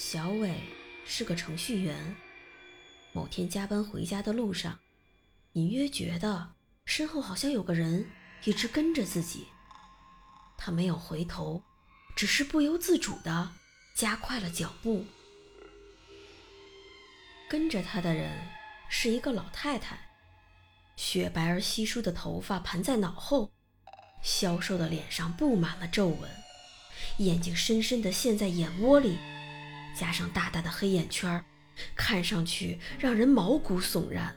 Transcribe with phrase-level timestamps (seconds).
[0.00, 0.54] 小伟
[1.04, 2.14] 是个程序员。
[3.12, 4.78] 某天加班回家的路上，
[5.54, 6.52] 隐约觉得
[6.84, 8.08] 身后好像有个人
[8.44, 9.48] 一直跟着自己。
[10.56, 11.64] 他没有回头，
[12.14, 13.50] 只是不由自主地
[13.96, 15.04] 加快了脚步。
[17.50, 18.46] 跟着他的人
[18.88, 19.98] 是一个老太太，
[20.94, 23.50] 雪白而稀疏的头发盘在脑后，
[24.22, 26.30] 消瘦的脸上布满了皱纹，
[27.16, 29.18] 眼睛深深地陷在眼窝里。
[29.98, 31.44] 加上大大的黑眼圈，
[31.96, 34.36] 看上去让人毛骨悚然。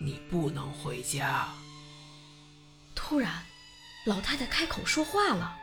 [0.00, 1.48] 你不能回家。
[2.94, 3.44] 突然，
[4.06, 5.58] 老太太开口说话了，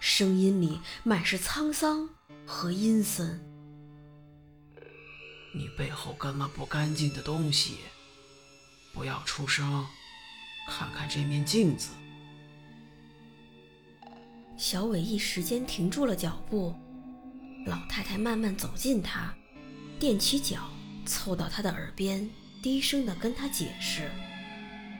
[0.00, 2.08] 声音里满是沧桑
[2.44, 3.40] 和阴森。
[5.54, 7.78] 你背后跟了不干净的东西，
[8.92, 9.86] 不要出声，
[10.68, 11.90] 看看这面镜子。
[14.60, 16.74] 小伟一时间停住了脚步，
[17.64, 19.34] 老太太慢慢走近他，
[19.98, 20.68] 踮起脚
[21.06, 22.28] 凑到他的耳边，
[22.62, 24.10] 低声地跟他解释，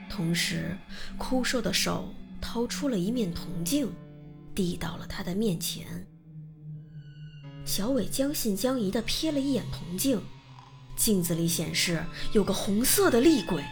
[0.09, 0.75] 同时
[1.15, 3.93] 枯瘦的手掏出了一面铜镜，
[4.55, 6.07] 递到了他的面前。
[7.63, 10.19] 小伟将信将疑地瞥了一眼铜镜，
[10.95, 12.03] 镜子里显示
[12.33, 13.63] 有个红色的厉鬼，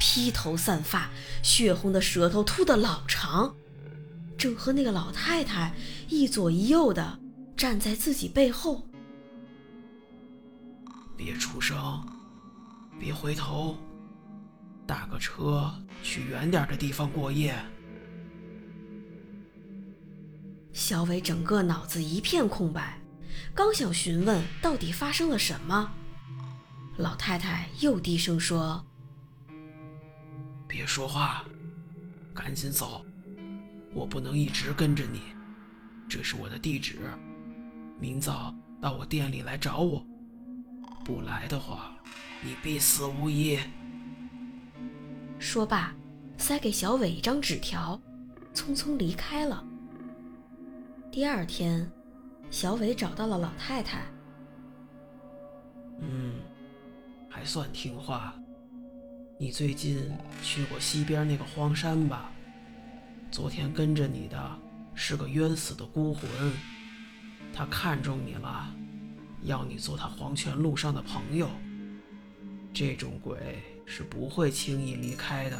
[0.00, 1.10] 披头散发，
[1.42, 3.54] 血红的舌头吐得老长。
[4.44, 5.74] 正和那个老太太
[6.06, 7.18] 一左一右的
[7.56, 8.86] 站在自己背后。
[11.16, 12.06] 别出声，
[13.00, 13.78] 别回头，
[14.86, 17.56] 打个车去远点的地方过夜。
[20.74, 23.00] 小伟整个脑子一片空白，
[23.54, 25.90] 刚想询问到底发生了什么，
[26.98, 28.84] 老太太又低声说
[30.68, 31.46] ：“别说话，
[32.34, 33.02] 赶紧走。”
[33.94, 35.20] 我不能一直跟着你，
[36.08, 36.98] 这是我的地址。
[38.00, 40.04] 明早到我店里来找我，
[41.04, 41.92] 不来的话，
[42.42, 43.58] 你必死无疑。
[45.38, 45.94] 说罢，
[46.36, 48.00] 塞给小伟一张纸条，
[48.52, 49.64] 匆匆离开了。
[51.12, 51.88] 第二天，
[52.50, 54.02] 小伟找到了老太太。
[56.00, 56.40] 嗯，
[57.28, 58.34] 还算听话。
[59.38, 60.10] 你最近
[60.42, 62.32] 去过西边那个荒山吧？
[63.34, 64.38] 昨天跟着你的
[64.94, 66.30] 是个冤死的孤魂，
[67.52, 68.72] 他看中你了，
[69.42, 71.50] 要你做他黄泉路上的朋友。
[72.72, 75.58] 这种鬼是不会轻易离开的。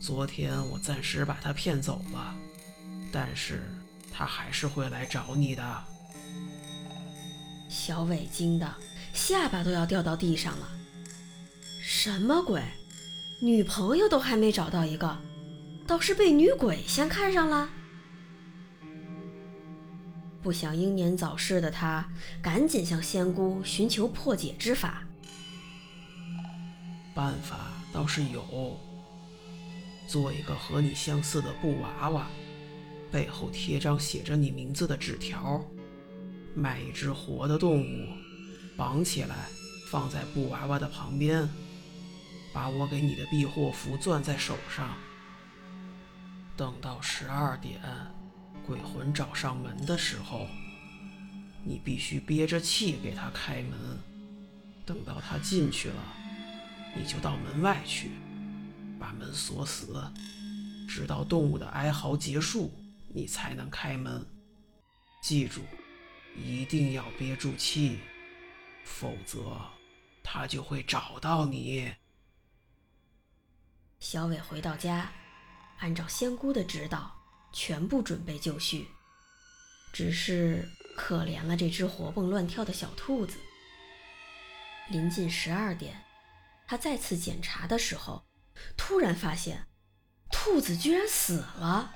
[0.00, 2.34] 昨天我暂时把他骗走了，
[3.12, 3.62] 但是
[4.10, 5.84] 他还是会来找你的。
[7.68, 8.74] 小伟惊的
[9.12, 10.68] 下巴都要掉到地上了。
[11.80, 12.60] 什么鬼？
[13.40, 15.16] 女朋友都还没找到一个。
[15.86, 17.68] 倒是被女鬼先看上了，
[20.42, 22.08] 不想英年早逝的他，
[22.40, 25.02] 赶紧向仙姑寻求破解之法。
[27.14, 28.80] 办法倒是有，
[30.08, 32.26] 做一个和你相似的布娃娃，
[33.10, 35.62] 背后贴张写着你名字的纸条，
[36.54, 38.08] 买一只活的动物，
[38.78, 39.36] 绑起来
[39.90, 41.46] 放在布娃娃的旁边，
[42.54, 44.96] 把我给你的庇护符攥在手上。
[46.62, 47.80] 等到十二点，
[48.64, 50.46] 鬼魂找上门的时候，
[51.64, 53.98] 你必须憋着气给他开门。
[54.86, 56.00] 等到他进去了，
[56.94, 58.12] 你就到门外去，
[58.96, 60.08] 把门锁死，
[60.88, 62.72] 直到动物的哀嚎结束，
[63.12, 64.24] 你才能开门。
[65.20, 65.62] 记住，
[66.36, 67.98] 一定要憋住气，
[68.84, 69.60] 否则
[70.22, 71.92] 他就会找到你。
[73.98, 75.10] 小伟回到家。
[75.82, 77.12] 按照仙姑的指导，
[77.52, 78.86] 全部准备就绪，
[79.92, 83.36] 只是可怜了这只活蹦乱跳的小兔子。
[84.88, 86.04] 临近十二点，
[86.68, 88.22] 他再次检查的时候，
[88.76, 89.66] 突然发现
[90.30, 91.92] 兔子居然死了。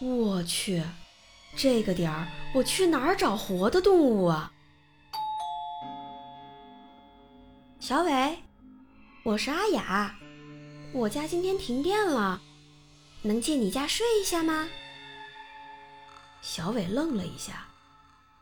[0.00, 0.84] 我去，
[1.56, 4.52] 这个点儿我去哪儿找活的动物啊？
[7.80, 8.38] 小伟，
[9.24, 10.14] 我是阿雅。
[10.92, 12.42] 我家今天停电了，
[13.22, 14.68] 能借你家睡一下吗？
[16.42, 17.68] 小伟愣了一下，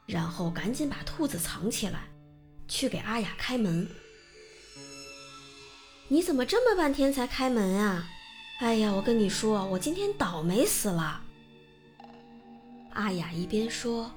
[0.06, 2.08] 然后赶紧把兔子藏起来，
[2.66, 3.86] 去给阿雅开门。
[6.08, 8.08] 你怎么这么半天才开门啊？
[8.60, 11.20] 哎呀，我跟你说，我今天倒霉死了。
[12.94, 14.10] 阿雅一边说，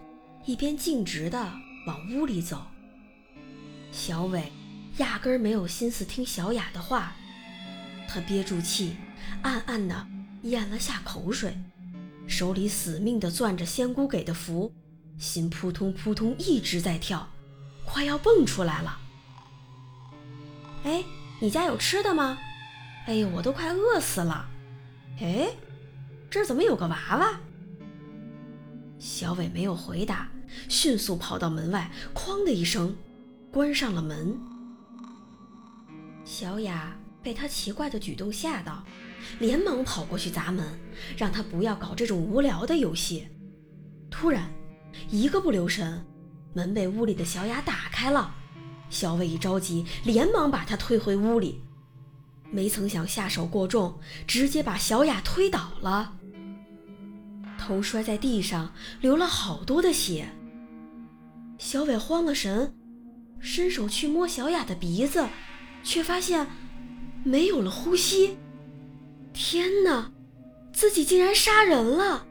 [0.46, 1.52] 一边径直的
[1.86, 2.62] 往屋里走。
[3.92, 4.50] 小伟
[4.98, 7.14] 压根儿没有心思听小雅的话，
[8.14, 8.98] 他憋住气，
[9.42, 10.08] 暗暗的
[10.44, 11.58] 咽了下口水，
[12.28, 14.74] 手里死命的攥着仙姑给的符，
[15.18, 17.30] 心扑通扑通一直在跳，
[17.86, 19.00] 快要蹦出来了。
[20.84, 21.04] 哎。
[21.44, 22.38] 你家有吃的吗？
[23.08, 24.48] 哎呦，我都快饿死了！
[25.20, 25.50] 哎，
[26.30, 27.40] 这儿怎么有个娃娃？
[29.00, 30.30] 小伟没有回答，
[30.70, 32.96] 迅速跑到门外，哐的一声，
[33.52, 34.40] 关上了门。
[36.24, 38.84] 小雅被他奇怪的举动吓到，
[39.40, 40.66] 连忙跑过去砸门，
[41.18, 43.28] 让他不要搞这种无聊的游戏。
[44.10, 44.52] 突然，
[45.10, 46.06] 一个不留神，
[46.54, 48.36] 门被屋里的小雅打开了。
[48.90, 51.64] 小伟一着急，连忙把他推回屋里，
[52.52, 56.18] 没曾想下手过重，直接把小雅推倒了，
[57.58, 60.28] 头摔在地上，流了好多的血。
[61.58, 62.76] 小伟慌了神，
[63.40, 65.26] 伸手去摸小雅的鼻子，
[65.84, 66.48] 却发现
[67.24, 68.38] 没有了呼吸。
[69.34, 70.12] 天哪，
[70.74, 72.26] 自己竟然杀人了！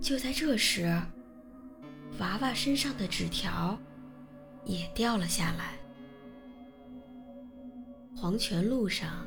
[0.00, 1.02] 就在这时，
[2.18, 3.78] 娃娃身上的纸条。
[4.66, 5.74] 也掉了下来。
[8.16, 9.26] 黄泉路上，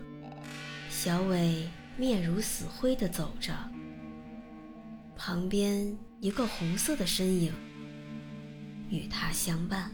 [0.90, 3.54] 小伟面如死灰地走着，
[5.16, 7.54] 旁边一个红色的身影
[8.90, 9.94] 与他相伴。